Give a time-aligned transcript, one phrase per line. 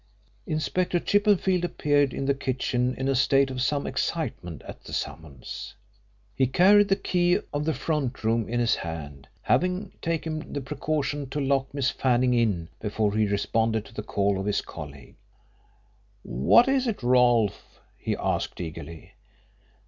[0.47, 5.75] Inspector Chippenfield appeared in the kitchen in a state of some excitement at the summons.
[6.35, 11.29] He carried the key of the front room in his hand, having taken the precaution
[11.29, 15.17] to lock Miss Fanning in before he responded to the call of his colleague.
[16.23, 19.13] "What is it, Rolfe?" he asked eagerly.